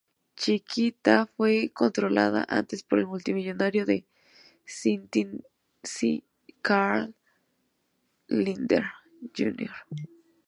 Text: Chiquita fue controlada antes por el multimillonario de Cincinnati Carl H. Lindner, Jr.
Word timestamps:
Chiquita 0.35 1.27
fue 1.27 1.69
controlada 1.69 2.43
antes 2.49 2.81
por 2.81 2.97
el 2.97 3.05
multimillonario 3.05 3.85
de 3.85 4.07
Cincinnati 4.65 6.23
Carl 6.63 7.13
H. 7.13 7.15
Lindner, 8.29 8.85
Jr. 9.37 9.69